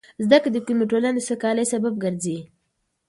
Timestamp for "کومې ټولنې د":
0.65-1.25